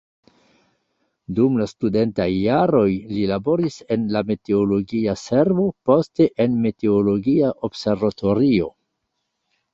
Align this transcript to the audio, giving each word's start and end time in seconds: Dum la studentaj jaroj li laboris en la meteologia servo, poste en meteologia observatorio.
Dum 1.39 1.59
la 1.61 1.67
studentaj 1.71 2.25
jaroj 2.35 2.85
li 3.17 3.25
laboris 3.33 3.77
en 3.97 4.09
la 4.17 4.23
meteologia 4.31 5.15
servo, 5.25 5.67
poste 5.91 6.29
en 6.47 6.57
meteologia 6.67 7.55
observatorio. 7.71 8.75